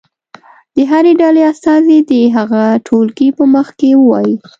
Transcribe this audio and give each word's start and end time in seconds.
د 0.75 0.77
هرې 0.91 1.13
ډلې 1.21 1.41
استازی 1.51 1.99
دې 2.09 2.21
هغه 2.37 2.63
ټولګي 2.87 3.29
په 3.37 3.43
مخ 3.53 3.67
کې 3.79 3.89
ووایي. 3.97 4.35